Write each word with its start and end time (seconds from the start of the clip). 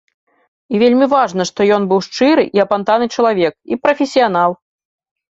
І 0.75 0.79
вельмі 0.83 1.07
важна, 1.15 1.43
што 1.49 1.67
ён 1.75 1.83
быў 1.91 1.99
шчыры 2.07 2.45
і 2.59 2.61
апантаны 2.63 3.05
чалавек 3.17 3.53
і 3.75 3.77
прафесіянал. 3.83 4.51